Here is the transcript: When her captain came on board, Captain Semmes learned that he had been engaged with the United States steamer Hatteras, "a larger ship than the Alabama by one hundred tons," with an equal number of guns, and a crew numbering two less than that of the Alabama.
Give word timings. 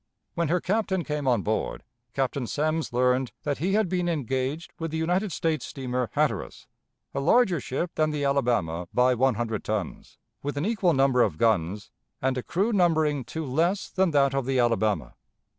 When 0.33 0.47
her 0.47 0.59
captain 0.59 1.03
came 1.03 1.27
on 1.27 1.43
board, 1.43 1.83
Captain 2.15 2.47
Semmes 2.47 2.91
learned 2.91 3.31
that 3.43 3.59
he 3.59 3.73
had 3.73 3.87
been 3.87 4.09
engaged 4.09 4.73
with 4.79 4.89
the 4.89 4.97
United 4.97 5.31
States 5.31 5.63
steamer 5.63 6.09
Hatteras, 6.13 6.65
"a 7.13 7.19
larger 7.19 7.59
ship 7.59 7.91
than 7.93 8.09
the 8.09 8.25
Alabama 8.25 8.87
by 8.95 9.13
one 9.13 9.35
hundred 9.35 9.63
tons," 9.63 10.17
with 10.41 10.57
an 10.57 10.65
equal 10.65 10.93
number 10.93 11.21
of 11.21 11.37
guns, 11.37 11.91
and 12.19 12.35
a 12.35 12.41
crew 12.41 12.73
numbering 12.73 13.23
two 13.23 13.45
less 13.45 13.89
than 13.91 14.09
that 14.09 14.33
of 14.33 14.47
the 14.47 14.57
Alabama. 14.57 15.13